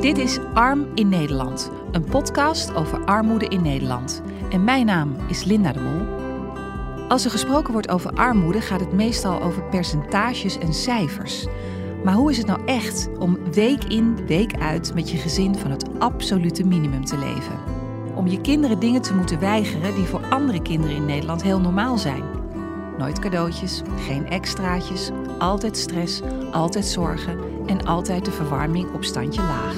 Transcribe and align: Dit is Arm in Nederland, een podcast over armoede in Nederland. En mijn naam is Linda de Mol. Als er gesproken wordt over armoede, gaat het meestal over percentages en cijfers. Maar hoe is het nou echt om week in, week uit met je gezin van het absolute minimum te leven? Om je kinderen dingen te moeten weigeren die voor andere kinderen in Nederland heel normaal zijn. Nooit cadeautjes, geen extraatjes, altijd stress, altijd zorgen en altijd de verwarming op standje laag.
Dit 0.00 0.18
is 0.18 0.38
Arm 0.54 0.86
in 0.94 1.08
Nederland, 1.08 1.70
een 1.92 2.04
podcast 2.04 2.74
over 2.74 3.04
armoede 3.04 3.48
in 3.48 3.62
Nederland. 3.62 4.22
En 4.50 4.64
mijn 4.64 4.86
naam 4.86 5.16
is 5.28 5.44
Linda 5.44 5.72
de 5.72 5.80
Mol. 5.80 6.06
Als 7.08 7.24
er 7.24 7.30
gesproken 7.30 7.72
wordt 7.72 7.88
over 7.88 8.12
armoede, 8.12 8.60
gaat 8.60 8.80
het 8.80 8.92
meestal 8.92 9.42
over 9.42 9.62
percentages 9.62 10.58
en 10.58 10.74
cijfers. 10.74 11.46
Maar 12.04 12.14
hoe 12.14 12.30
is 12.30 12.36
het 12.36 12.46
nou 12.46 12.60
echt 12.64 13.08
om 13.18 13.52
week 13.52 13.84
in, 13.84 14.26
week 14.26 14.58
uit 14.58 14.94
met 14.94 15.10
je 15.10 15.16
gezin 15.16 15.54
van 15.54 15.70
het 15.70 15.98
absolute 15.98 16.64
minimum 16.64 17.04
te 17.04 17.18
leven? 17.18 17.58
Om 18.14 18.26
je 18.26 18.40
kinderen 18.40 18.78
dingen 18.78 19.02
te 19.02 19.14
moeten 19.14 19.40
weigeren 19.40 19.94
die 19.94 20.04
voor 20.04 20.26
andere 20.30 20.62
kinderen 20.62 20.96
in 20.96 21.04
Nederland 21.04 21.42
heel 21.42 21.60
normaal 21.60 21.98
zijn. 21.98 22.22
Nooit 22.98 23.18
cadeautjes, 23.18 23.82
geen 23.96 24.28
extraatjes, 24.28 25.10
altijd 25.38 25.76
stress, 25.76 26.20
altijd 26.52 26.84
zorgen 26.84 27.38
en 27.66 27.84
altijd 27.84 28.24
de 28.24 28.30
verwarming 28.30 28.92
op 28.92 29.04
standje 29.04 29.42
laag. 29.42 29.74